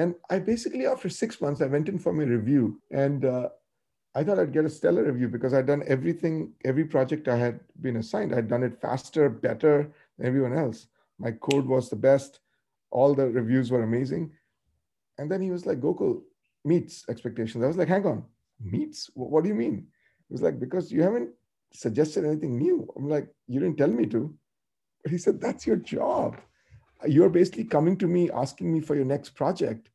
[0.00, 3.50] And I basically, after six months, I went in for my review and uh,
[4.14, 7.60] I thought I'd get a stellar review because I'd done everything, every project I had
[7.82, 8.34] been assigned.
[8.34, 10.86] I'd done it faster, better than everyone else.
[11.18, 12.40] My code was the best.
[12.90, 14.32] All the reviews were amazing.
[15.18, 16.22] And then he was like, Gokul
[16.64, 17.62] meets expectations.
[17.62, 18.24] I was like, hang on,
[18.58, 19.10] meets?
[19.12, 19.86] What do you mean?
[20.28, 21.28] He was like, because you haven't
[21.74, 22.90] suggested anything new.
[22.96, 24.34] I'm like, you didn't tell me to.
[25.02, 26.40] But he said, that's your job.
[27.06, 29.90] You're basically coming to me asking me for your next project.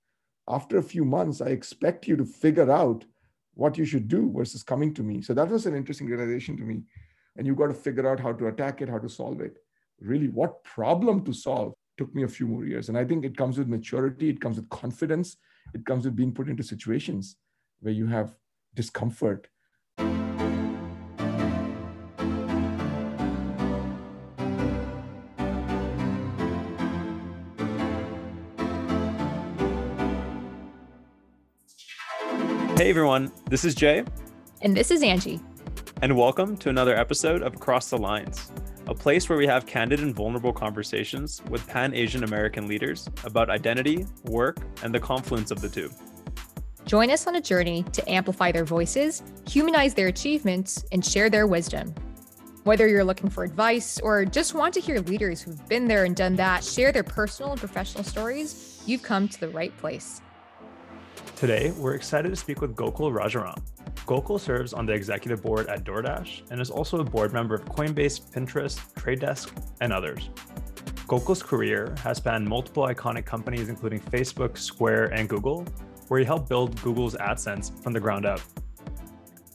[0.47, 3.05] After a few months, I expect you to figure out
[3.53, 5.21] what you should do versus coming to me.
[5.21, 6.83] So that was an interesting realization to me.
[7.37, 9.57] And you've got to figure out how to attack it, how to solve it.
[9.99, 12.89] Really, what problem to solve took me a few more years.
[12.89, 15.37] And I think it comes with maturity, it comes with confidence,
[15.73, 17.37] it comes with being put into situations
[17.79, 18.35] where you have
[18.73, 19.47] discomfort
[32.77, 34.03] Hey everyone, this is Jay.
[34.61, 35.39] And this is Angie.
[36.01, 38.51] And welcome to another episode of Across the Lines,
[38.87, 43.49] a place where we have candid and vulnerable conversations with Pan Asian American leaders about
[43.49, 45.89] identity, work, and the confluence of the two.
[46.85, 51.47] Join us on a journey to amplify their voices, humanize their achievements, and share their
[51.47, 51.95] wisdom.
[52.65, 56.13] Whether you're looking for advice or just want to hear leaders who've been there and
[56.13, 60.19] done that share their personal and professional stories, you've come to the right place.
[61.35, 63.61] Today, we're excited to speak with Gokul Rajaram.
[64.07, 67.65] Gokul serves on the executive board at DoorDash and is also a board member of
[67.65, 70.29] Coinbase, Pinterest, Trade Desk, and others.
[71.07, 75.65] Gokul's career has spanned multiple iconic companies, including Facebook, Square, and Google,
[76.07, 78.39] where he helped build Google's AdSense from the ground up.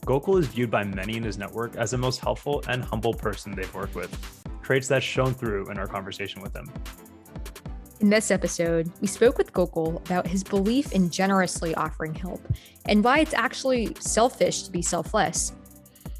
[0.05, 3.55] Gokul is viewed by many in his network as the most helpful and humble person
[3.55, 6.71] they've worked with, traits that shone through in our conversation with him.
[8.01, 12.41] In this episode, we spoke with Gokul about his belief in generously offering help
[12.85, 15.53] and why it's actually selfish to be selfless.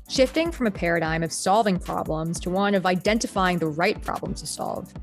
[0.07, 4.45] Shifting from a paradigm of solving problems to one of identifying the right problem to
[4.45, 4.93] solve,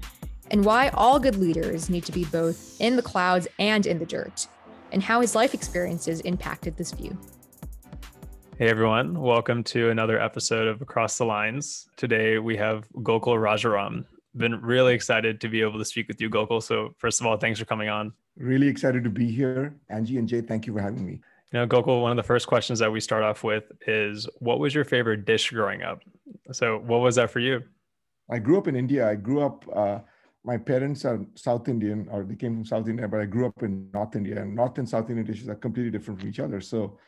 [0.53, 4.07] and why all good leaders need to be both in the clouds and in the
[4.07, 4.47] dirt,
[4.93, 7.19] and how his life experiences impacted this view.
[8.57, 11.89] Hey everyone, welcome to another episode of Across the Lines.
[11.97, 14.05] Today we have Gokul Rajaram,
[14.39, 16.63] been really excited to be able to speak with you, Gokul.
[16.63, 18.13] So first of all, thanks for coming on.
[18.37, 19.75] Really excited to be here.
[19.91, 21.21] Angie and Jay, thank you for having me.
[21.53, 24.59] You know, Gokul, one of the first questions that we start off with is what
[24.59, 26.03] was your favorite dish growing up?
[26.53, 27.63] So what was that for you?
[28.31, 29.09] I grew up in India.
[29.09, 30.01] I grew up, uh,
[30.45, 33.63] my parents are South Indian or they came from South India, but I grew up
[33.63, 36.61] in North India and North and South Indian dishes are completely different from each other.
[36.61, 36.99] So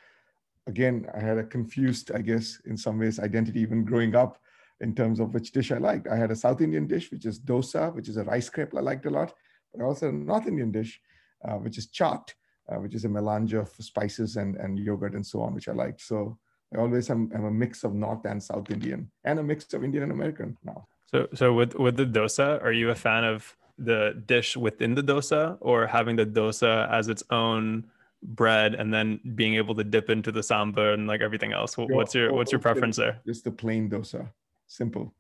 [0.67, 4.41] again, I had a confused, I guess, in some ways, identity even growing up
[4.81, 6.09] in terms of which dish I liked.
[6.09, 8.81] I had a South Indian dish, which is dosa, which is a rice crepe I
[8.81, 9.35] liked a lot,
[9.73, 11.01] but also a North Indian dish,
[11.47, 12.31] uh, which is chaat,
[12.71, 15.73] uh, which is a melange of spices and, and yogurt and so on, which I
[15.73, 16.01] liked.
[16.01, 16.39] So
[16.75, 19.85] I always am, am a mix of North and South Indian and a mix of
[19.85, 20.87] Indian and American now.
[21.11, 25.03] So, so with, with the dosa, are you a fan of the dish within the
[25.03, 27.85] dosa or having the dosa as its own
[28.23, 31.77] bread and then being able to dip into the sambar and like everything else?
[31.77, 33.21] What's your, what's your preference there?
[33.27, 34.29] Just the plain dosa
[34.71, 35.15] simple.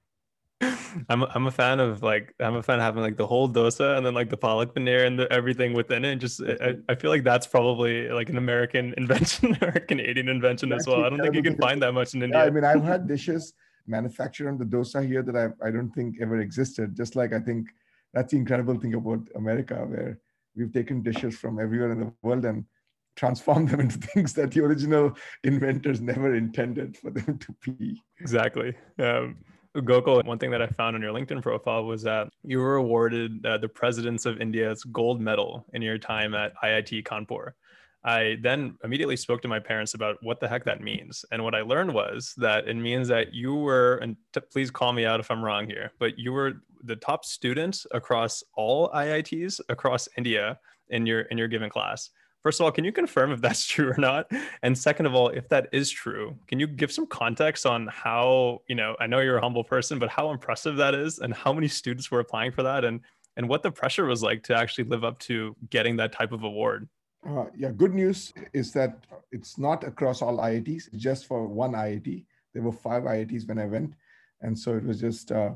[1.09, 3.49] I'm a, I'm a fan of like I'm a fan of having like the whole
[3.49, 6.12] dosa and then like the palak paneer and the, everything within it.
[6.12, 10.28] And just I, I feel like that's probably like an American invention or a Canadian
[10.28, 11.05] invention as well.
[11.05, 12.41] I don't think you can find that much in India.
[12.41, 13.55] Yeah, I mean, I've had dishes
[13.87, 16.97] manufactured on the dosa here that I I don't think ever existed.
[16.97, 17.69] Just like I think
[18.12, 20.19] that's the incredible thing about America, where
[20.56, 22.65] we've taken dishes from everywhere in the world and
[23.16, 25.12] transformed them into things that the original
[25.44, 28.03] inventors never intended for them to be.
[28.21, 28.75] Exactly.
[28.98, 29.37] Um,
[29.76, 33.44] Gokul, one thing that I found on your LinkedIn profile was that you were awarded
[33.47, 37.53] uh, the Presidents of India's gold medal in your time at IIT Kanpur.
[38.03, 41.25] I then immediately spoke to my parents about what the heck that means.
[41.31, 44.92] And what I learned was that it means that you were, and t- please call
[44.92, 49.60] me out if I'm wrong here, but you were the top student across all IITs
[49.69, 52.10] across India in your in your given class.
[52.43, 54.31] First of all, can you confirm if that's true or not?
[54.63, 58.63] And second of all, if that is true, can you give some context on how,
[58.69, 61.53] you know, I know you're a humble person, but how impressive that is and how
[61.53, 63.01] many students were applying for that and
[63.37, 66.42] and what the pressure was like to actually live up to getting that type of
[66.42, 66.89] award?
[67.27, 68.98] Uh, yeah, good news is that
[69.31, 72.25] it's not across all IITs, it's just for one IIT.
[72.53, 73.95] There were five IITs when I went.
[74.42, 75.53] And so it was just uh,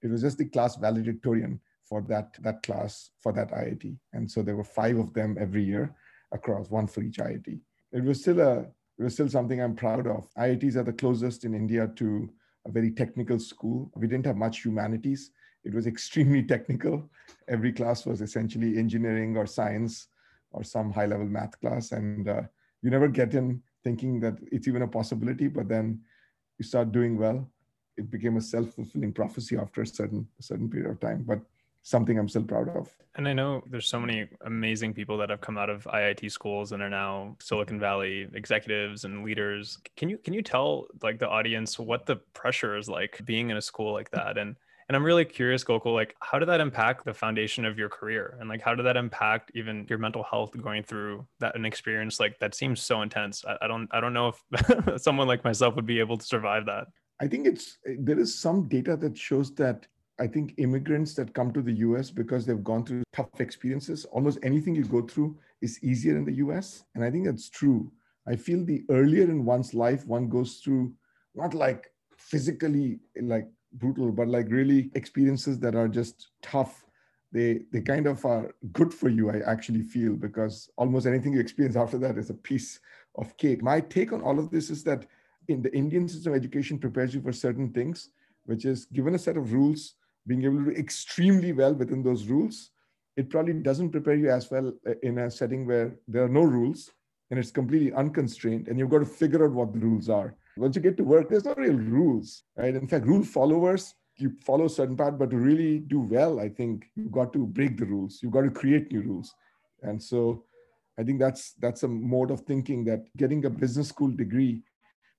[0.00, 3.96] it was just the class valedictorian for that that class for that IIT.
[4.12, 5.94] And so there were five of them every year
[6.32, 7.60] across, one for each IIT.
[7.92, 8.66] It was still a
[8.98, 10.28] it was still something I'm proud of.
[10.36, 12.28] IITs are the closest in India to
[12.66, 13.90] a very technical school.
[13.94, 15.30] We didn't have much humanities.
[15.64, 17.08] It was extremely technical.
[17.46, 20.08] Every class was essentially engineering or science
[20.50, 21.92] or some high level math class.
[21.92, 22.42] And uh,
[22.82, 26.00] you never get in thinking that it's even a possibility, but then
[26.58, 27.48] you start doing well.
[27.96, 31.24] It became a self fulfilling prophecy after a certain, certain period of time.
[31.26, 31.40] But
[31.82, 32.94] something I'm still proud of.
[33.16, 36.72] And I know there's so many amazing people that have come out of IIT schools
[36.72, 39.78] and are now Silicon Valley executives and leaders.
[39.96, 43.56] Can you can you tell like the audience what the pressure is like being in
[43.56, 44.38] a school like that?
[44.38, 44.54] And
[44.88, 48.38] and I'm really curious, Gokul, like how did that impact the foundation of your career?
[48.40, 52.20] And like how did that impact even your mental health going through that an experience
[52.20, 53.44] like that seems so intense?
[53.44, 56.66] I, I don't I don't know if someone like myself would be able to survive
[56.66, 56.86] that.
[57.20, 59.86] I think it's eh, there is some data that shows that
[60.20, 64.38] I think immigrants that come to the US because they've gone through tough experiences, almost
[64.42, 66.84] anything you go through is easier in the US.
[66.94, 67.90] And I think that's true.
[68.26, 70.92] I feel the earlier in one's life one goes through,
[71.34, 76.84] not like physically like brutal, but like really experiences that are just tough.
[77.30, 81.40] They they kind of are good for you, I actually feel, because almost anything you
[81.40, 82.80] experience after that is a piece
[83.16, 83.62] of cake.
[83.62, 85.06] My take on all of this is that
[85.48, 88.10] in the Indian system, of education prepares you for certain things,
[88.44, 89.94] which is given a set of rules,
[90.28, 92.70] being able to do extremely well within those rules,
[93.16, 96.42] it probably doesn't prepare you as well uh, in a setting where there are no
[96.42, 96.90] rules
[97.30, 100.36] and it's completely unconstrained and you've got to figure out what the rules are.
[100.56, 102.74] Once you get to work, there's no real rules, right?
[102.74, 106.48] In fact, rule followers, you follow a certain path, but to really do well, I
[106.48, 108.20] think you've got to break the rules.
[108.22, 109.34] You've got to create new rules.
[109.82, 110.44] And so
[110.98, 114.62] I think that's that's a mode of thinking that getting a business school degree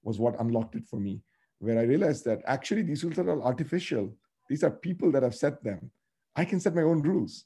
[0.04, 1.22] was what unlocked it for me,
[1.60, 4.14] where I realized that actually these rules are all artificial
[4.50, 5.92] these are people that have set them.
[6.36, 7.46] I can set my own rules.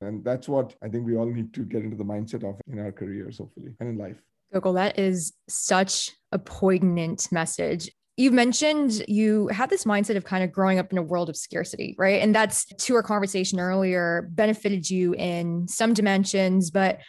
[0.00, 2.78] And that's what I think we all need to get into the mindset of in
[2.78, 4.20] our careers, hopefully, and in life.
[4.54, 7.90] Gokul, that is such a poignant message.
[8.16, 11.36] You mentioned you had this mindset of kind of growing up in a world of
[11.36, 12.22] scarcity, right?
[12.22, 17.00] And that's to our conversation earlier, benefited you in some dimensions, but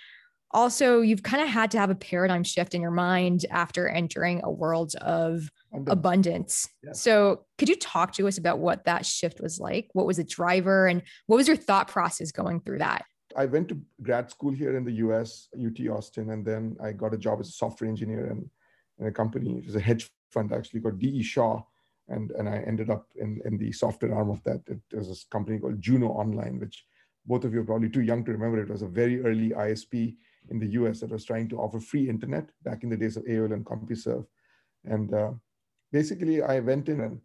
[0.55, 4.41] also you've kind of had to have a paradigm shift in your mind after entering
[4.43, 5.91] a world of abundance.
[5.91, 6.69] abundance.
[6.83, 6.93] Yeah.
[6.93, 9.89] So, could you talk to us about what that shift was like?
[9.93, 13.03] What was the driver and what was your thought process going through that?
[13.35, 17.13] I went to grad school here in the US, UT Austin, and then I got
[17.13, 18.49] a job as a software engineer in,
[18.99, 19.57] in a company.
[19.57, 21.61] It was a hedge fund actually called DE Shaw.
[22.07, 24.61] And, and I ended up in, in the software arm of that.
[24.67, 26.85] It was a company called Juno Online, which
[27.25, 28.61] both of you are probably too young to remember.
[28.61, 30.15] It was a very early ISP
[30.49, 33.25] in the US that was trying to offer free internet back in the days of
[33.25, 34.25] AOL and CompuServe.
[34.85, 35.31] And uh,
[35.91, 37.19] basically, I went in and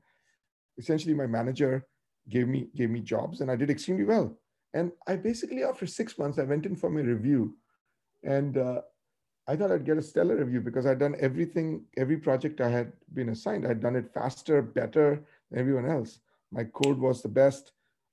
[0.79, 1.87] essentially my manager
[2.29, 4.37] gave me gave me jobs, and I did extremely well.
[4.73, 7.57] And I basically, after six months, I went in for my review,
[8.23, 8.83] and uh,
[9.49, 12.93] I thought I'd get a stellar review because I'd done everything, every project I had
[13.15, 13.67] been assigned.
[13.67, 16.21] I'd done it faster, better than everyone else.
[16.53, 17.73] My code was the best.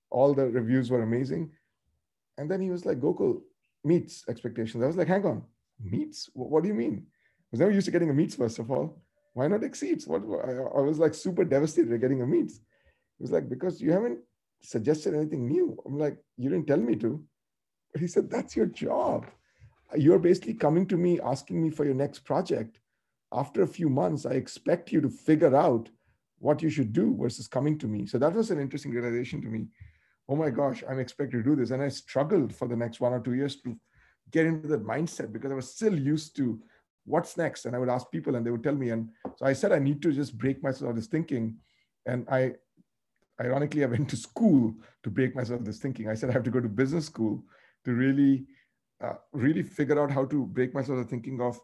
[0.09, 1.51] All the reviews were amazing.
[2.39, 3.42] And then he was like, Gokul,
[3.88, 4.84] meets expectations.
[4.84, 5.44] I was like, hang on,
[5.84, 6.30] meets?
[6.34, 7.06] What, what do you mean?
[7.06, 9.01] I was never used to getting a meets, first of all.
[9.34, 10.07] Why not exceeds?
[10.07, 12.56] What I, I was like super devastated at getting a meets.
[12.56, 14.19] It was like, because you haven't
[14.62, 15.78] suggested anything new.
[15.86, 17.24] I'm like, you didn't tell me to.
[17.92, 19.28] But he said, that's your job.
[19.95, 22.80] You're basically coming to me asking me for your next project.
[23.31, 25.90] After a few months, I expect you to figure out
[26.40, 28.06] what you should do versus coming to me.
[28.06, 29.68] So that was an interesting realization to me
[30.29, 31.71] oh my gosh, I'm expected to do this.
[31.71, 33.77] And I struggled for the next one or two years to
[34.31, 36.59] get into that mindset because I was still used to
[37.06, 37.66] what's next.
[37.66, 38.90] And I would ask people and they would tell me.
[38.90, 41.56] And so I said, I need to just break myself of this thinking.
[42.06, 42.54] And I,
[43.40, 44.73] ironically, I went to school
[45.04, 46.09] to break myself of this thinking.
[46.09, 47.44] I said, I have to go to business school
[47.85, 48.45] to really,
[49.02, 51.59] uh, really figure out how to break myself of the thinking of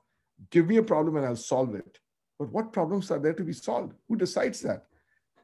[0.50, 2.00] give me a problem and I'll solve it.
[2.40, 3.94] But what problems are there to be solved?
[4.08, 4.86] Who decides that?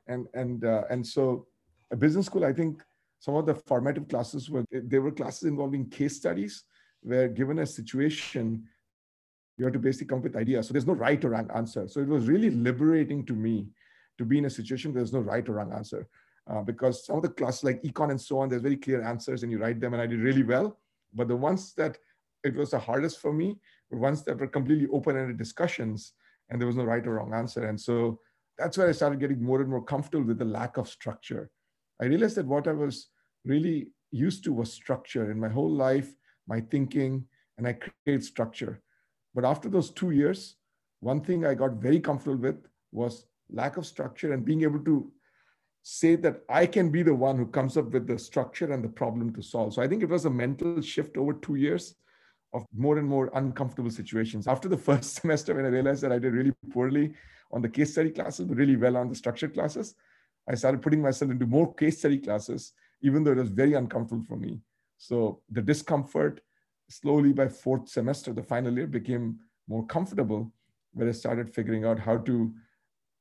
[0.07, 1.47] And, and, uh, and so
[1.91, 2.81] a business school, I think
[3.19, 6.63] some of the formative classes were they were classes involving case studies
[7.01, 8.63] where given a situation
[9.57, 10.67] you have to basically come up with ideas.
[10.67, 11.85] So there's no right or wrong answer.
[11.89, 13.67] So it was really liberating to me
[14.17, 16.07] to be in a situation where there's no right or wrong answer
[16.49, 19.43] uh, because some of the classes like econ and so on there's very clear answers
[19.43, 20.79] and you write them and i did really well.
[21.13, 21.97] But the ones that
[22.45, 23.59] it was the hardest for me
[23.89, 26.13] were ones that were completely open-ended discussions
[26.49, 27.65] and there was no right or wrong answer.
[27.67, 28.19] And so
[28.57, 31.49] that's where i started getting more and more comfortable with the lack of structure
[32.01, 33.07] I realized that what I was
[33.45, 36.13] really used to was structure in my whole life,
[36.47, 37.25] my thinking,
[37.57, 38.81] and I create structure.
[39.35, 40.55] But after those two years,
[41.01, 45.11] one thing I got very comfortable with was lack of structure and being able to
[45.81, 48.89] say that I can be the one who comes up with the structure and the
[48.89, 49.73] problem to solve.
[49.73, 51.95] So I think it was a mental shift over two years
[52.53, 54.47] of more and more uncomfortable situations.
[54.47, 57.13] After the first semester, when I realized that I did really poorly
[57.51, 59.95] on the case study classes, but really well on the structured classes,
[60.49, 64.25] I started putting myself into more case study classes, even though it was very uncomfortable
[64.27, 64.59] for me.
[64.97, 66.41] So the discomfort
[66.89, 69.37] slowly by fourth semester, the final year became
[69.67, 70.51] more comfortable,
[70.93, 72.51] where I started figuring out how to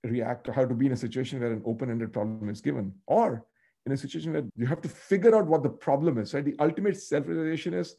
[0.04, 3.44] react or how to be in a situation where an open-ended problem is given, or
[3.84, 6.32] in a situation where you have to figure out what the problem is.
[6.32, 6.44] Right?
[6.44, 7.94] The ultimate self-realization is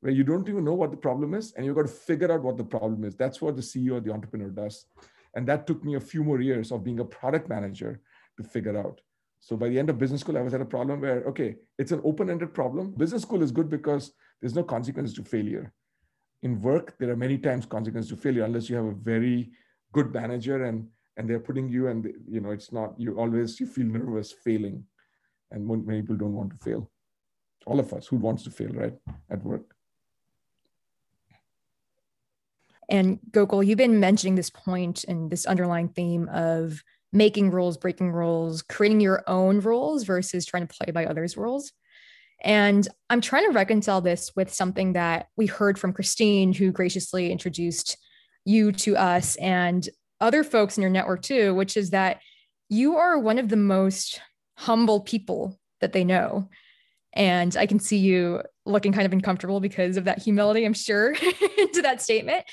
[0.00, 2.42] where you don't even know what the problem is, and you've got to figure out
[2.42, 3.16] what the problem is.
[3.16, 4.86] That's what the CEO, the entrepreneur, does.
[5.34, 8.00] And that took me a few more years of being a product manager
[8.36, 9.00] to figure out.
[9.40, 11.92] So by the end of business school, I was at a problem where, okay, it's
[11.92, 12.92] an open-ended problem.
[12.92, 15.72] Business school is good because there's no consequence to failure.
[16.42, 19.52] In work, there are many times consequences to failure unless you have a very
[19.92, 23.66] good manager and and they're putting you and you know it's not you always you
[23.66, 24.84] feel nervous failing
[25.50, 26.90] and many people don't want to fail
[27.66, 28.94] all of us who wants to fail right
[29.30, 29.74] at work
[32.88, 38.12] and gokul you've been mentioning this point and this underlying theme of making rules breaking
[38.12, 41.72] rules creating your own rules versus trying to play by others rules
[42.42, 47.30] and i'm trying to reconcile this with something that we heard from christine who graciously
[47.30, 47.96] introduced
[48.44, 49.88] you to us and
[50.22, 52.20] other folks in your network too, which is that
[52.68, 54.20] you are one of the most
[54.56, 56.48] humble people that they know.
[57.12, 61.14] And I can see you looking kind of uncomfortable because of that humility, I'm sure,
[61.14, 62.44] to that statement.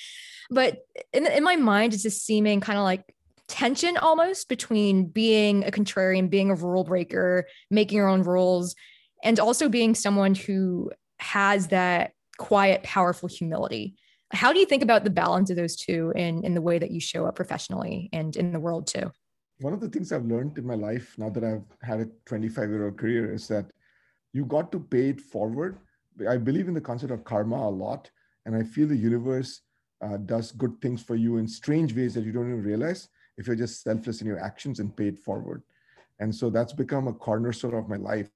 [0.49, 0.79] But
[1.13, 3.03] in, in my mind, it's just seeming kind of like
[3.49, 8.75] tension almost between being a contrarian, being a rule breaker, making your own rules,
[9.23, 13.95] and also being someone who has that quiet, powerful humility.
[14.31, 16.91] How do you think about the balance of those two in, in the way that
[16.91, 19.11] you show up professionally and in the world too?
[19.59, 22.69] One of the things I've learned in my life now that I've had a 25
[22.69, 23.65] year old career is that
[24.31, 25.79] you got to pay it forward.
[26.29, 28.09] I believe in the concept of karma a lot.
[28.45, 29.61] And I feel the universe
[30.01, 33.09] uh, does good things for you in strange ways that you don't even realize
[33.39, 35.63] if you're just selfless in your actions and pay it forward.
[36.19, 38.29] And so that's become a cornerstone of my life.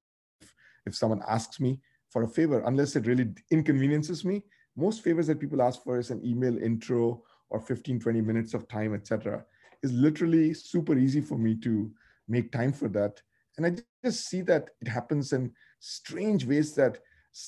[0.87, 1.79] If someone asks me
[2.09, 4.41] for a favor, unless it really inconveniences me,
[4.75, 8.67] most favors that people ask for is an email intro or 15 20 minutes of
[8.67, 9.43] time etc
[9.83, 11.91] is literally super easy for me to
[12.27, 13.21] make time for that
[13.57, 16.99] and i just see that it happens in strange ways that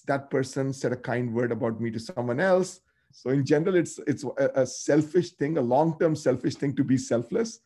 [0.07, 2.81] that person said a kind word about me to someone else
[3.15, 7.59] so in general it's it's a, selfish thing a long-term selfish thing to be selfless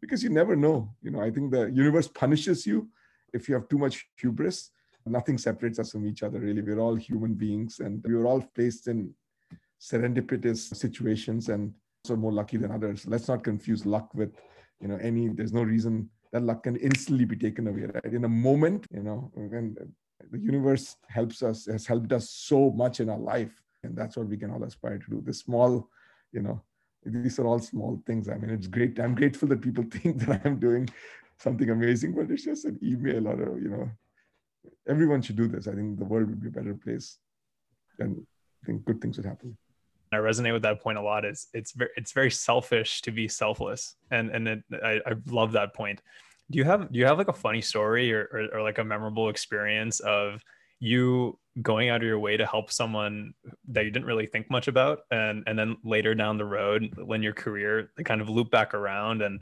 [0.00, 0.92] because you never know.
[1.02, 2.88] You know i think the universe punishes you
[3.32, 4.70] if you have too much hubris.
[5.06, 6.60] Nothing separates us from each other really.
[6.60, 9.14] We're all human beings and we were all placed in
[9.80, 11.72] serendipitous situations and
[12.04, 13.06] so more lucky than others.
[13.06, 14.34] Let's not confuse luck with
[14.80, 18.12] you know any there's no reason that luck can instantly be taken away right?
[18.12, 19.76] In a moment you know when
[20.30, 24.26] the universe helps us has helped us so much in our life and that's what
[24.26, 25.88] we can all aspire to do the small
[26.32, 26.60] you know
[27.04, 30.40] these are all small things i mean it's great i'm grateful that people think that
[30.44, 30.88] i'm doing
[31.38, 33.88] something amazing but it's just an email or a you know
[34.88, 35.68] everyone should do this.
[35.68, 37.18] I think the world would be a better place,
[37.98, 38.26] and
[38.62, 39.56] I think good things would happen.
[40.12, 41.24] I resonate with that point a lot.
[41.24, 45.52] It's it's very it's very selfish to be selfless, and and it, I I love
[45.52, 46.00] that point.
[46.50, 48.84] Do you have do you have like a funny story or, or, or like a
[48.84, 50.42] memorable experience of
[50.80, 53.32] you going out of your way to help someone
[53.68, 57.22] that you didn't really think much about and and then later down the road when
[57.22, 59.40] your career kind of loop back around and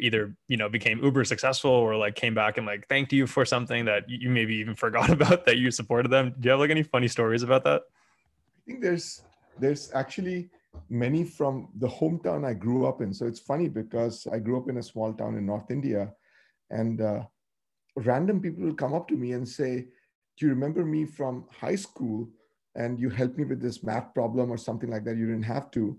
[0.00, 3.44] either you know became uber successful or like came back and like thanked you for
[3.44, 6.34] something that you maybe even forgot about that you supported them.
[6.38, 7.82] Do you have like any funny stories about that?
[7.82, 9.22] I think there's
[9.58, 10.50] there's actually
[10.88, 13.12] many from the hometown i grew up in.
[13.12, 16.12] So it's funny because i grew up in a small town in north india
[16.70, 17.22] and uh,
[17.96, 19.86] random people will come up to me and say
[20.42, 22.28] you remember me from high school
[22.74, 25.70] and you helped me with this math problem or something like that you didn't have
[25.72, 25.98] to.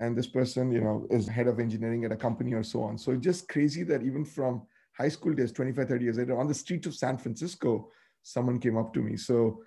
[0.00, 2.96] And this person you know is head of engineering at a company or so on.
[2.98, 4.62] So it's just crazy that even from
[4.96, 7.88] high school days 25 30 years later on the streets of san francisco
[8.22, 9.16] someone came up to me.
[9.16, 9.62] So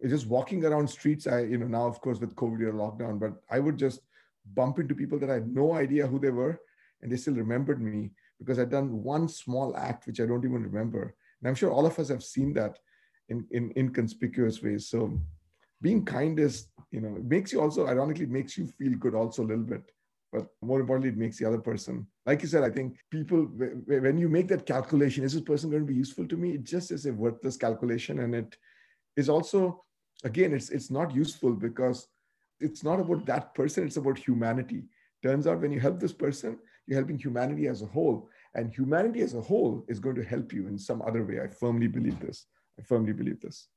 [0.00, 1.26] it's just walking around streets.
[1.26, 4.00] I you know now of course with covid or lockdown but i would just
[4.54, 6.58] bump into people that i had no idea who they were
[7.02, 10.62] and they still remembered me because i'd done one small act which i don't even
[10.62, 11.14] remember.
[11.40, 12.78] And i'm sure all of us have seen that
[13.30, 14.88] in in inconspicuous ways.
[14.88, 15.18] So
[15.80, 19.42] being kind is you know it makes you also ironically makes you feel good also
[19.42, 19.90] a little bit.
[20.32, 23.40] But more importantly it makes the other person like you said i think people
[24.04, 26.52] when you make that calculation is this person going to be useful to me?
[26.52, 28.56] It just is a worthless calculation and it
[29.16, 29.84] is also
[30.24, 32.06] again it's it's not useful because
[32.60, 34.84] it's not about that person it's about humanity.
[35.22, 38.28] Turns out when you help this person you're helping humanity as a whole.
[38.54, 41.40] And humanity as a whole is going to help you in some other way.
[41.40, 42.46] I firmly believe this
[42.78, 43.68] i firmly believe this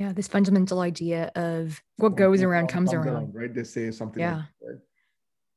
[0.00, 3.08] yeah, this fundamental idea of what goes around comes, around.
[3.08, 3.34] around.
[3.34, 3.52] Right?
[3.52, 4.20] They say something.
[4.20, 4.44] Yeah.
[4.62, 4.78] Like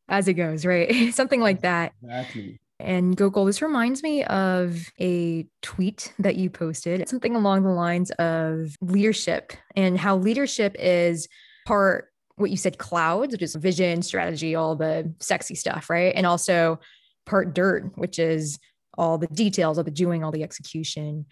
[0.09, 1.13] As it goes, right?
[1.13, 1.93] something like that.
[2.03, 2.59] Exactly.
[2.79, 8.11] And Gokul, this reminds me of a tweet that you posted, something along the lines
[8.11, 11.29] of leadership and how leadership is
[11.65, 16.13] part what you said clouds, which is vision, strategy, all the sexy stuff, right?
[16.15, 16.81] And also
[17.25, 18.59] part dirt, which is
[18.97, 21.27] all the details of the doing, all the execution.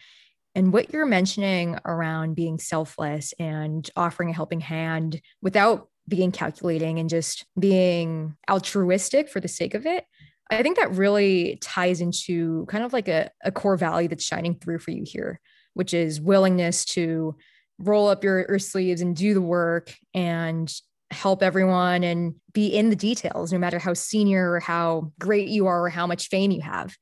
[0.53, 6.99] And what you're mentioning around being selfless and offering a helping hand without being calculating
[6.99, 10.05] and just being altruistic for the sake of it,
[10.49, 14.55] I think that really ties into kind of like a, a core value that's shining
[14.55, 15.39] through for you here,
[15.73, 17.35] which is willingness to
[17.79, 20.71] roll up your, your sleeves and do the work and
[21.09, 25.67] help everyone and be in the details, no matter how senior or how great you
[25.67, 26.95] are or how much fame you have.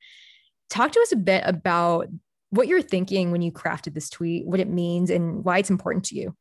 [0.68, 2.06] Talk to us a bit about
[2.50, 6.04] what you're thinking when you crafted this tweet, what it means, and why it's important
[6.06, 6.34] to you.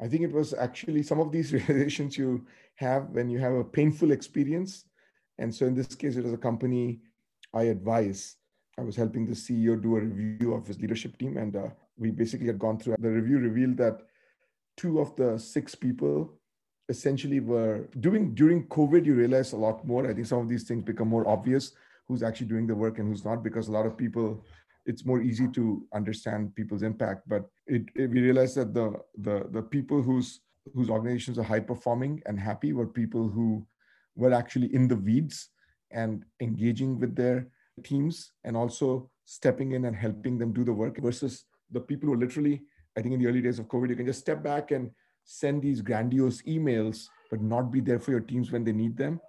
[0.00, 3.64] I think it was actually some of these realizations you have when you have a
[3.64, 4.84] painful experience.
[5.38, 7.00] And so in this case, it was a company
[7.54, 8.36] I advise.
[8.78, 11.36] I was helping the CEO do a review of his leadership team.
[11.36, 14.02] And uh, we basically had gone through the review, revealed that
[14.76, 16.38] two of the six people
[16.88, 20.08] essentially were doing during COVID, you realize a lot more.
[20.08, 21.72] I think some of these things become more obvious
[22.06, 24.44] who's actually doing the work and who's not, because a lot of people,
[24.88, 27.28] it's more easy to understand people's impact.
[27.28, 30.40] But it, it, we realized that the the the people whose
[30.74, 33.66] whose organizations are high performing and happy were people who
[34.16, 35.50] were actually in the weeds
[35.90, 37.46] and engaging with their
[37.84, 42.16] teams and also stepping in and helping them do the work versus the people who
[42.16, 42.62] literally,
[42.96, 44.90] I think in the early days of COVID, you can just step back and
[45.24, 49.20] send these grandiose emails, but not be there for your teams when they need them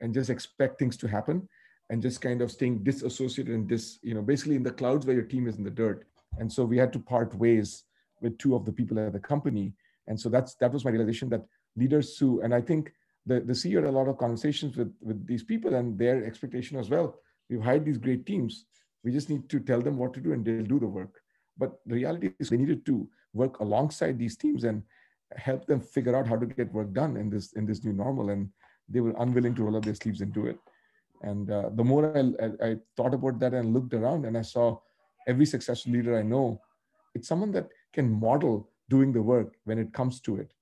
[0.00, 1.48] and just expect things to happen
[1.90, 5.14] and just kind of staying disassociated and dis, you know, basically in the clouds where
[5.14, 6.06] your team is in the dirt.
[6.38, 7.84] And so we had to part ways
[8.20, 9.74] with two of the people at the company.
[10.06, 11.44] And so that's that was my realization that
[11.76, 12.92] leaders who, and I think
[13.26, 16.78] the, the CEO had a lot of conversations with, with these people and their expectation
[16.78, 17.16] as well.
[17.48, 18.66] We've hired these great teams.
[19.02, 21.20] We just need to tell them what to do and they'll do the work.
[21.56, 24.82] But the reality is they needed to work alongside these teams and
[25.36, 28.30] help them figure out how to get work done in this in this new normal
[28.30, 28.48] and
[28.88, 30.58] they were unwilling to roll up their sleeves and do it
[31.22, 34.42] and uh, the more I, I, I, thought about that and looked around and i
[34.42, 34.78] saw
[35.28, 36.60] every successful leader i know
[37.14, 40.52] it's someone that can model doing the work when it comes to it.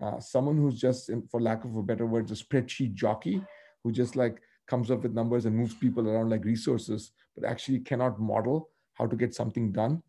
[0.00, 3.42] Uh, someone who's just in, for lack of a better word a spreadsheet jockey
[3.82, 7.80] who just like comes up with numbers and moves people around like resources but actually
[7.80, 10.02] cannot model how to get something done.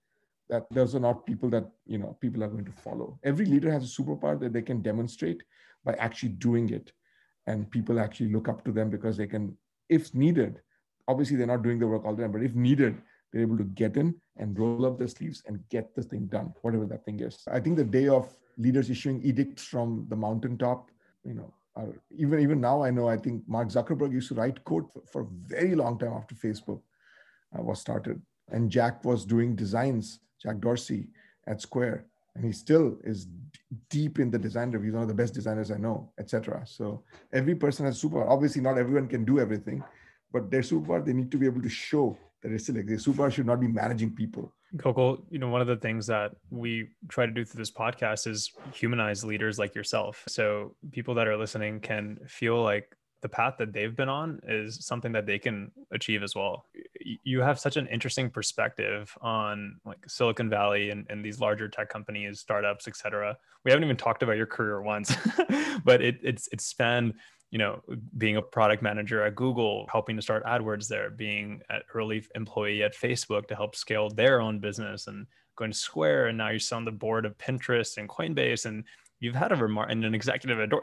[0.49, 3.19] That those are not people that you know people are going to follow.
[3.23, 5.43] Every leader has a superpower that they can demonstrate
[5.83, 6.91] by actually doing it.
[7.47, 9.55] And people actually look up to them because they can
[9.89, 10.61] if needed
[11.07, 13.63] obviously they're not doing the work all the time but if needed they're able to
[13.63, 17.19] get in and roll up their sleeves and get the thing done whatever that thing
[17.19, 17.43] is.
[17.51, 20.89] I think the day of leaders issuing edicts from the mountaintop
[21.23, 21.53] you know
[22.17, 25.21] even even now i know i think mark zuckerberg used to write code for, for
[25.21, 26.81] a very long time after facebook
[27.57, 28.21] uh, was started.
[28.51, 31.07] And jack was doing designs Jack Dorsey
[31.47, 32.05] at Square,
[32.39, 33.27] and he still is
[33.89, 36.63] deep in the design reviews, He's one of the best designers I know, etc.
[36.65, 38.25] So every person has super.
[38.25, 39.83] Obviously, not everyone can do everything,
[40.31, 42.95] but their superpower they need to be able to show that it's still like their
[42.95, 44.53] superpower should not be managing people.
[44.77, 48.25] Gokul, you know, one of the things that we try to do through this podcast
[48.25, 50.23] is humanize leaders like yourself.
[50.29, 54.85] So people that are listening can feel like the path that they've been on is
[54.85, 56.65] something that they can achieve as well.
[57.23, 61.89] You have such an interesting perspective on like Silicon Valley and, and these larger tech
[61.89, 63.37] companies, startups, et cetera.
[63.63, 65.15] We haven't even talked about your career once,
[65.83, 67.13] but it, it's it's spanned,
[67.51, 67.81] you know,
[68.17, 72.83] being a product manager at Google, helping to start AdWords there, being an early employee
[72.83, 76.59] at Facebook to help scale their own business and going to Square, and now you're
[76.71, 78.83] on the board of Pinterest and Coinbase, and
[79.19, 80.81] you've had a remar- and an executive ador-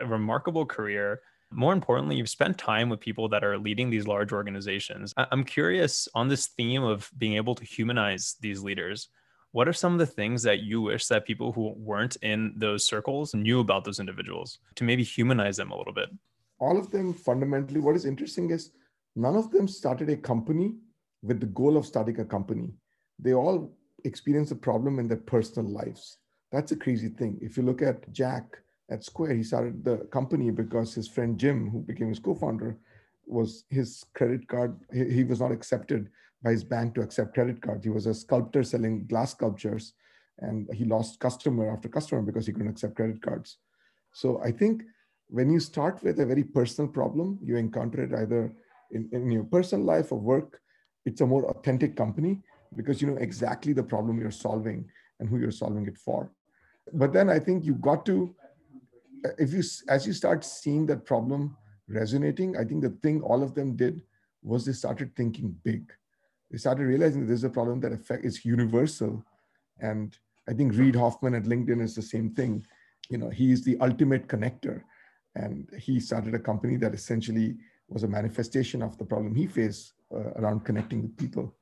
[0.00, 1.20] a remarkable career
[1.54, 5.14] more importantly, you've spent time with people that are leading these large organizations.
[5.16, 9.08] I'm curious on this theme of being able to humanize these leaders.
[9.52, 12.84] What are some of the things that you wish that people who weren't in those
[12.84, 16.10] circles knew about those individuals to maybe humanize them a little bit?
[16.58, 18.72] All of them fundamentally, what is interesting is
[19.14, 20.74] none of them started a company
[21.22, 22.72] with the goal of starting a company.
[23.18, 23.70] They all
[24.04, 26.18] experienced a problem in their personal lives.
[26.50, 27.38] That's a crazy thing.
[27.40, 28.58] If you look at Jack,
[28.90, 29.34] at Square.
[29.34, 32.76] He started the company because his friend Jim, who became his co-founder,
[33.26, 34.78] was his credit card.
[34.92, 36.10] He, he, was not accepted
[36.42, 37.84] by his bank to accept credit cards.
[37.84, 39.94] He was a sculptor selling glass sculptures,
[40.38, 43.58] and he lost customer after customer because he couldn't accept credit cards.
[44.12, 44.82] So I think
[45.28, 48.54] when you start with a very personal problem, you encounter it either
[48.90, 50.60] in, in your personal life or work.
[51.06, 52.40] It's a more authentic company
[52.76, 54.84] because you know exactly the problem you're solving
[55.20, 56.30] and who you're solving it for.
[56.92, 58.34] But then I think you got to
[59.38, 61.56] if you as you start seeing that problem
[61.88, 64.02] resonating, I think the thing all of them did
[64.42, 65.92] was they started thinking big.
[66.50, 69.24] They started realizing that there's a problem that affect is universal.
[69.80, 70.16] And
[70.48, 72.64] I think Reid Hoffman at LinkedIn is the same thing.
[73.10, 74.82] you know, he is the ultimate connector.
[75.34, 77.56] And he started a company that essentially
[77.88, 81.54] was a manifestation of the problem he faced uh, around connecting with people.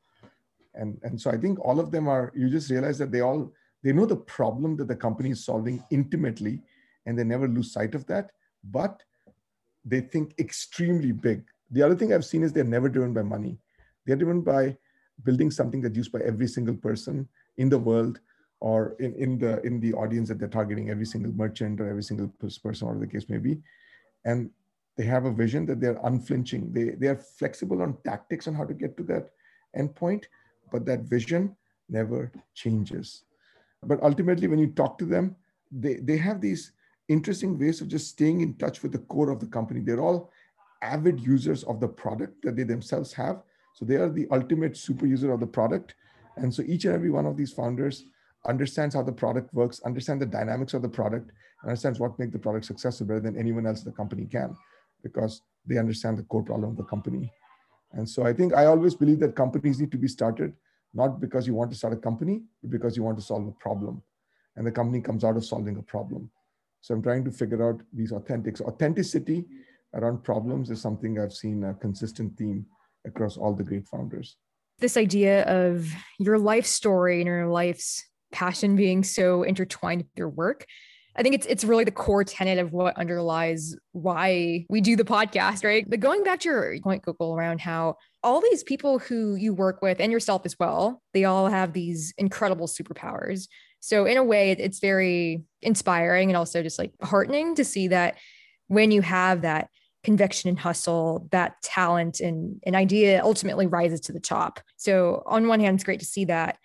[0.75, 3.53] And, and so I think all of them are, you just realize that they all,
[3.83, 6.61] they know the problem that the company is solving intimately,
[7.07, 8.31] and they never lose sight of that.
[8.65, 9.03] But
[9.85, 11.45] they think extremely big.
[11.71, 13.59] The other thing I've seen is they're never driven by money.
[14.07, 14.77] They're driven by
[15.25, 18.21] building something that's used by every single person in the world
[18.61, 22.03] or in, in the in the audience that they're targeting, every single merchant or every
[22.03, 22.29] single
[22.63, 23.61] person, or the case may be.
[24.25, 24.51] And
[24.97, 26.73] they have a vision that they're unflinching.
[26.73, 29.31] They, they are flexible on tactics on how to get to that
[29.77, 30.25] endpoint,
[30.71, 31.57] but that vision
[31.89, 33.25] never changes.
[33.83, 35.35] But ultimately, when you talk to them,
[35.71, 36.73] they, they have these
[37.09, 39.81] interesting ways of just staying in touch with the core of the company.
[39.81, 40.31] They're all
[40.83, 43.43] avid users of the product that they themselves have.
[43.75, 45.95] So they are the ultimate super user of the product.
[46.37, 48.05] And so each and every one of these founders
[48.47, 51.31] understands how the product works, understand the dynamics of the product,
[51.63, 54.57] and understands what makes the product successful better than anyone else the company can,
[55.03, 57.33] because they understand the core problem of the company.
[57.93, 60.55] And so I think I always believe that companies need to be started
[60.95, 63.53] not because you want to start a company, but because you want to solve a
[63.53, 64.03] problem.
[64.57, 66.31] And the company comes out of solving a problem.
[66.83, 68.61] So I'm trying to figure out these authentics.
[68.61, 69.45] Authenticity
[69.95, 72.67] around problems is something I've seen a consistent theme
[73.07, 74.37] across all the great founders.
[74.81, 80.29] This idea of your life story and your life's passion being so intertwined with your
[80.29, 80.67] work.
[81.15, 85.05] I think it's it's really the core tenet of what underlies why we do the
[85.05, 85.89] podcast, right?
[85.89, 89.83] But going back to your point, Gokul, around how all these people who you work
[89.83, 93.47] with and yourself as well, they all have these incredible superpowers.
[93.83, 98.17] So in a way, it's very inspiring and also just like heartening to see that
[98.69, 99.71] when you have that
[100.05, 104.61] conviction and hustle, that talent and an idea ultimately rises to the top.
[104.77, 106.59] So on one hand, it's great to see that.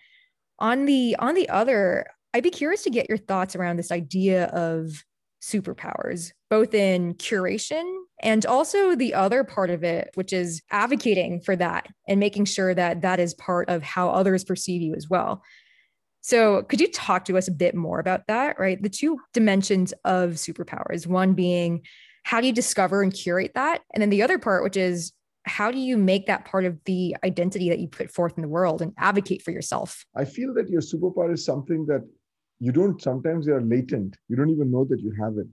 [0.60, 4.44] On the on the other, I'd be curious to get your thoughts around this idea
[4.46, 5.04] of
[5.42, 11.56] superpowers, both in curation and also the other part of it, which is advocating for
[11.56, 15.42] that and making sure that that is part of how others perceive you as well.
[16.20, 18.82] So, could you talk to us a bit more about that, right?
[18.82, 21.82] The two dimensions of superpowers one being
[22.24, 23.82] how do you discover and curate that?
[23.94, 25.12] And then the other part, which is
[25.44, 28.48] how do you make that part of the identity that you put forth in the
[28.48, 30.04] world and advocate for yourself?
[30.14, 32.02] I feel that your superpower is something that
[32.60, 34.16] you don't sometimes they are latent.
[34.28, 35.46] You don't even know that you have it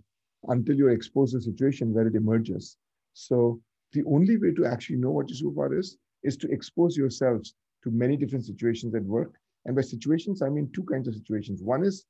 [0.47, 2.77] until you're exposed to a situation where it emerges.
[3.13, 3.61] So
[3.93, 7.91] the only way to actually know what your superpower is is to expose yourselves to
[7.91, 9.35] many different situations at work.
[9.65, 11.61] And by situations, I mean two kinds of situations.
[11.61, 12.05] One is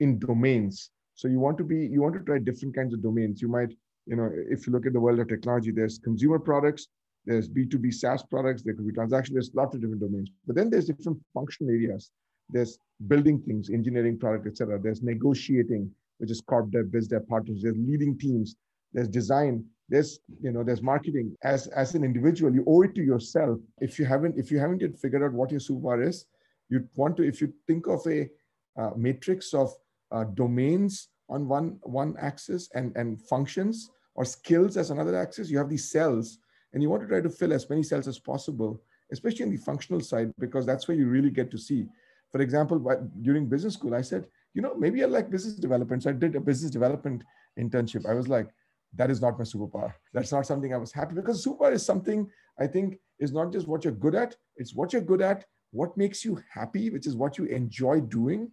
[0.00, 0.90] in domains.
[1.14, 3.40] So you want to be, you want to try different kinds of domains.
[3.40, 3.72] You might,
[4.06, 6.88] you know, if you look at the world of technology, there's consumer products,
[7.24, 10.30] there's B2B SaaS products, there could be transaction, there's lots of different domains.
[10.46, 12.10] But then there's different functional areas.
[12.48, 14.78] There's building things, engineering product, etc.
[14.80, 17.62] There's negotiating, which is corp dev, biz dev partners.
[17.62, 18.56] There's leading teams.
[18.92, 19.64] There's design.
[19.88, 21.36] There's you know there's marketing.
[21.42, 23.58] As as an individual, you owe it to yourself.
[23.80, 26.24] If you haven't if you haven't yet figured out what your superpower is,
[26.68, 27.22] you want to.
[27.22, 28.28] If you think of a
[28.76, 29.72] uh, matrix of
[30.10, 35.58] uh, domains on one one axis and and functions or skills as another axis, you
[35.58, 36.38] have these cells
[36.72, 39.56] and you want to try to fill as many cells as possible, especially in the
[39.56, 41.86] functional side, because that's where you really get to see.
[42.30, 42.78] For example,
[43.22, 46.02] during business school, I said, you know, maybe I like business development.
[46.02, 47.24] So I did a business development
[47.58, 48.06] internship.
[48.08, 48.48] I was like,
[48.94, 49.92] that is not my superpower.
[50.12, 53.68] That's not something I was happy because superpower is something I think is not just
[53.68, 55.44] what you're good at, it's what you're good at,
[55.76, 58.50] what makes you happy, which is what you enjoy doing.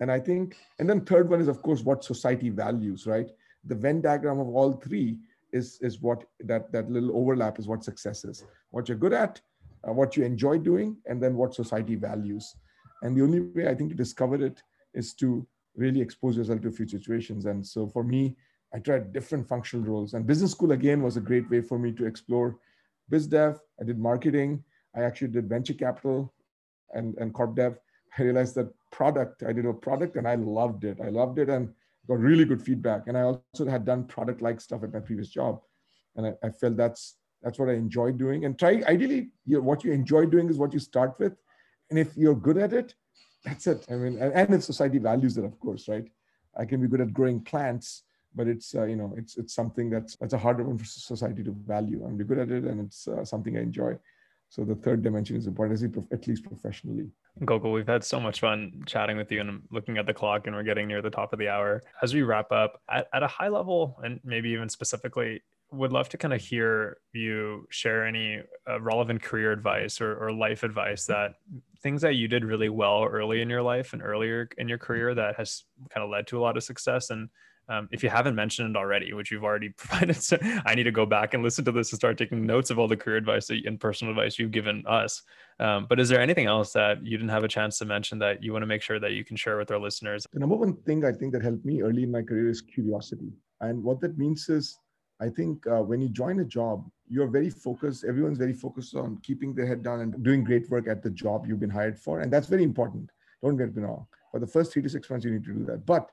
[0.00, 3.30] And I think, and then third one is, of course, what society values, right?
[3.64, 5.18] The Venn diagram of all three
[5.52, 8.44] is is what that that little overlap is what success is.
[8.70, 9.40] What you're good at
[9.86, 12.56] uh, what you enjoy doing and then what society values.
[13.02, 14.62] And the only way i think to discover it
[14.94, 17.46] is to really expose yourself to a few situations.
[17.46, 18.36] And so for me
[18.74, 20.14] i tried different functional roles.
[20.14, 22.58] And business school again was a great way for me to explore
[23.08, 23.60] biz dev.
[23.80, 24.64] I did marketing.
[24.94, 26.32] I actually did venture capital
[26.94, 27.78] and and corp dev
[28.18, 31.48] i realized that product i did a product and i loved it i loved it
[31.48, 31.68] and
[32.06, 33.06] got really good feedback.
[33.06, 35.60] And I also had done product like stuff at my previous job.
[36.16, 38.44] And I, I felt that's that's what I enjoy doing.
[38.44, 41.34] And try ideally, you know, what you enjoy doing is what you start with.
[41.90, 42.94] And if you're good at it,
[43.44, 43.84] that's it.
[43.90, 46.08] I mean, and, and if society values it, of course, right?
[46.58, 49.90] I can be good at growing plants, but it's uh, you know it's it's something
[49.90, 52.04] that's that's a harder one for society to value.
[52.04, 53.98] I'm good at it, and it's uh, something I enjoy.
[54.48, 57.08] So the third dimension is important, at least professionally.
[57.42, 60.56] Gokul, we've had so much fun chatting with you and looking at the clock and
[60.56, 61.82] we're getting near the top of the hour.
[62.02, 66.08] As we wrap up, at, at a high level and maybe even specifically, would love
[66.08, 71.06] to kind of hear you share any uh, relevant career advice or, or life advice
[71.06, 71.34] that
[71.82, 75.14] things that you did really well early in your life and earlier in your career
[75.14, 77.28] that has kind of led to a lot of success and
[77.68, 80.92] Um, if you haven't mentioned it already, which you've already provided, so I need to
[80.92, 83.50] go back and listen to this and start taking notes of all the career advice
[83.50, 85.22] and personal advice you've given us.
[85.58, 88.42] Um, but is there anything else that you didn't have a chance to mention that
[88.42, 90.26] you want to make sure that you can share with our listeners?
[90.32, 93.32] The number one thing I think that helped me early in my career is curiosity.
[93.60, 94.78] And what that means is,
[95.18, 98.04] I think uh, when you join a job, you're very focused.
[98.04, 101.46] Everyone's very focused on keeping their head down and doing great work at the job
[101.46, 102.20] you've been hired for.
[102.20, 103.10] And that's very important.
[103.42, 104.06] Don't get me wrong.
[104.30, 105.86] For the first three to six months, you need to do that.
[105.86, 106.10] But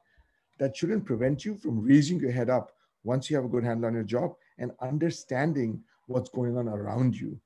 [0.59, 2.71] that shouldn't prevent you from raising your head up
[3.03, 7.15] once you have a good handle on your job and understanding what's going on around
[7.15, 7.39] you.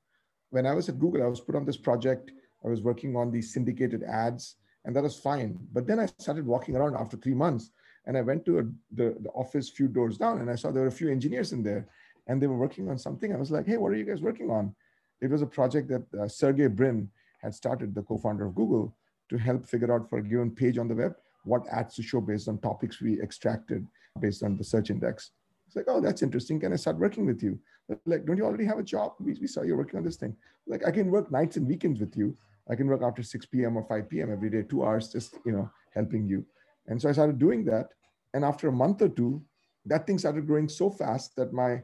[0.50, 2.32] When I was at Google, I was put on this project.
[2.64, 5.58] I was working on these syndicated ads, and that was fine.
[5.72, 7.70] But then I started walking around after three months,
[8.06, 10.82] and I went to a, the, the office few doors down, and I saw there
[10.82, 11.88] were a few engineers in there,
[12.26, 13.32] and they were working on something.
[13.32, 14.74] I was like, hey, what are you guys working on?
[15.20, 17.10] It was a project that uh, Sergey Brin
[17.42, 18.96] had started, the co-founder of Google,
[19.30, 21.14] to help figure out for a given page on the web
[21.48, 23.86] what ads to show based on topics we extracted
[24.20, 25.30] based on the search index.
[25.66, 26.60] It's like, oh, that's interesting.
[26.60, 27.58] Can I start working with you?
[28.06, 29.12] Like, don't you already have a job?
[29.20, 30.36] We, we saw you working on this thing.
[30.66, 32.36] Like, I can work nights and weekends with you.
[32.70, 33.76] I can work after 6 p.m.
[33.76, 34.32] or 5 p.m.
[34.32, 36.44] every day, two hours, just you know, helping you.
[36.86, 37.88] And so I started doing that.
[38.34, 39.42] And after a month or two,
[39.86, 41.82] that thing started growing so fast that my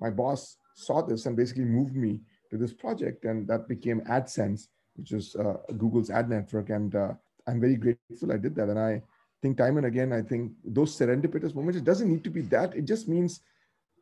[0.00, 4.66] my boss saw this and basically moved me to this project, and that became AdSense,
[4.96, 6.70] which is uh, Google's ad network.
[6.70, 7.12] And uh,
[7.46, 8.68] I'm very grateful I did that.
[8.68, 9.02] And I
[9.42, 12.74] think time and again, I think those serendipitous moments, it doesn't need to be that.
[12.74, 13.40] It just means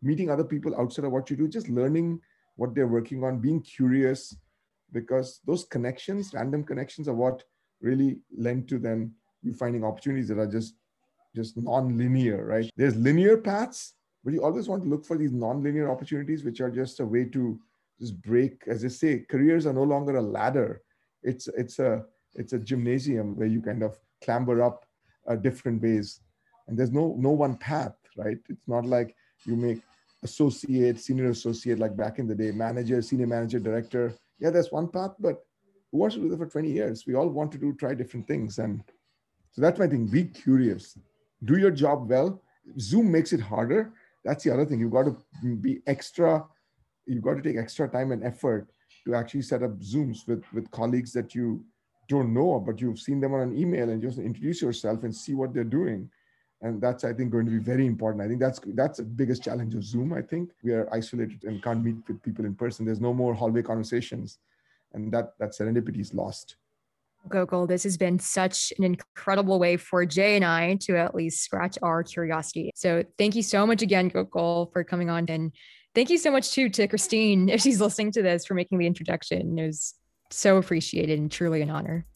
[0.03, 2.21] meeting other people outside of what you do, just learning
[2.57, 4.37] what they're working on, being curious,
[4.93, 7.43] because those connections, random connections, are what
[7.81, 10.75] really lend to then you finding opportunities that are just
[11.35, 12.71] just non-linear, right?
[12.77, 16.71] There's linear paths, but you always want to look for these non-linear opportunities, which are
[16.71, 17.59] just a way to
[17.99, 20.83] just break, as I say, careers are no longer a ladder.
[21.23, 24.87] It's it's a it's a gymnasium where you kind of clamber up
[25.29, 26.21] uh, different ways.
[26.69, 28.39] And there's no no one path right?
[28.49, 29.15] It's not like
[29.45, 29.81] you make
[30.23, 34.15] associate senior associate like back in the day manager senior manager director.
[34.39, 35.45] Yeah there's one path but
[35.91, 37.07] who wants to do that for 20 years.
[37.07, 38.59] We all want to do try different things.
[38.59, 38.83] And
[39.51, 40.07] so that's my thing.
[40.07, 40.97] Be curious.
[41.45, 42.41] Do your job well.
[42.79, 43.93] Zoom makes it harder.
[44.25, 44.81] That's the other thing.
[44.81, 46.45] You've got to be extra
[47.07, 48.69] you've got to take extra time and effort
[49.05, 51.65] to actually set up zooms with with colleagues that you
[52.13, 55.35] don't know, but you've seen them on an email and just introduce yourself and see
[55.35, 56.11] what they're doing.
[56.61, 58.23] And that's, I think, going to be very important.
[58.23, 60.13] I think that's that's the biggest challenge of Zoom.
[60.13, 62.87] I think we are isolated and can't meet with people in person.
[62.87, 64.39] There's no more hallway conversations,
[64.93, 66.57] and that that serendipity is lost.
[67.29, 71.43] Gokul, this has been such an incredible way for Jay and I to at least
[71.43, 72.71] scratch our curiosity.
[72.75, 75.27] So thank you so much again, Gokul, for coming on.
[75.29, 75.53] And
[75.95, 78.87] thank you so much too to Christine, if she's listening to this, for making the
[78.87, 79.59] introduction.
[79.59, 79.95] It was
[80.33, 82.07] so appreciated and truly an honor.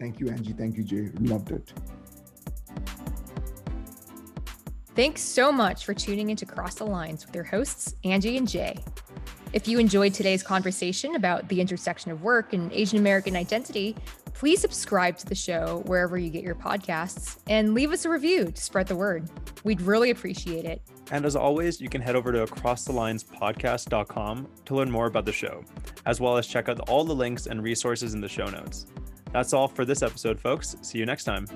[0.00, 0.52] Thank you, Angie.
[0.52, 1.10] Thank you, Jay.
[1.20, 1.72] Loved it.
[4.94, 8.78] Thanks so much for tuning into Cross the Lines with your hosts, Angie and Jay.
[9.52, 13.96] If you enjoyed today's conversation about the intersection of work and Asian American identity,
[14.34, 18.50] please subscribe to the show wherever you get your podcasts and leave us a review
[18.50, 19.30] to spread the word.
[19.62, 20.82] We'd really appreciate it.
[21.10, 25.62] And as always, you can head over to acrossthelinespodcast.com to learn more about the show,
[26.06, 28.86] as well as check out all the links and resources in the show notes.
[29.32, 30.76] That's all for this episode, folks.
[30.82, 31.46] See you next time.